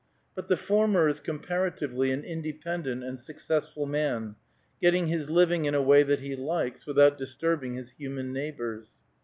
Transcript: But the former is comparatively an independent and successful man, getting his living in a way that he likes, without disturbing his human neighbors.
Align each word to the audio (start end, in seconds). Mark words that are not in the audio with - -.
But 0.33 0.47
the 0.47 0.57
former 0.57 1.07
is 1.07 1.19
comparatively 1.19 2.09
an 2.09 2.23
independent 2.23 3.03
and 3.03 3.19
successful 3.19 3.85
man, 3.85 4.35
getting 4.81 5.05
his 5.05 5.29
living 5.29 5.65
in 5.65 5.75
a 5.75 5.81
way 5.83 6.01
that 6.01 6.21
he 6.21 6.35
likes, 6.35 6.87
without 6.87 7.19
disturbing 7.19 7.75
his 7.75 7.91
human 7.91 8.33
neighbors. 8.33 8.93